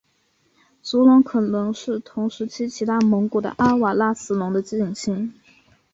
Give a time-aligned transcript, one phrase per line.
[0.81, 5.31] 足龙可能是同时期其他蒙古的阿瓦拉慈龙类的近亲。